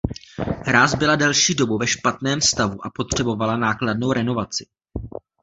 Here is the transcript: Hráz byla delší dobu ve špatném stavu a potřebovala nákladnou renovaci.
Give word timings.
Hráz 0.65 0.95
byla 0.95 1.15
delší 1.15 1.55
dobu 1.55 1.77
ve 1.77 1.87
špatném 1.87 2.41
stavu 2.41 2.85
a 2.85 2.89
potřebovala 2.89 3.57
nákladnou 3.57 4.11
renovaci. 4.11 4.65